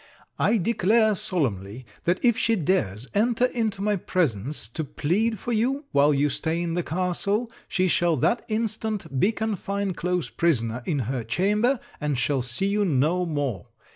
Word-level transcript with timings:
I 0.39 0.57
declare 0.57 1.13
solemnly, 1.13 1.85
that 2.05 2.25
if 2.25 2.35
she 2.35 2.55
dares 2.55 3.07
enter 3.13 3.45
into 3.45 3.83
my 3.83 3.97
presence 3.97 4.67
to 4.69 4.83
plead 4.83 5.37
for 5.37 5.53
you, 5.53 5.85
while 5.91 6.11
you 6.11 6.27
stay 6.27 6.59
in 6.59 6.73
the 6.73 6.81
castle, 6.81 7.51
she 7.67 7.87
shall 7.87 8.17
that 8.17 8.43
instant 8.47 9.19
be 9.19 9.31
confined 9.31 9.97
close 9.97 10.31
prisoner 10.31 10.81
in 10.87 10.97
her 11.05 11.23
chamber, 11.23 11.79
and 11.99 12.17
shall 12.17 12.41
see 12.41 12.65
you 12.65 12.83
no 12.83 13.27
more. 13.27 13.67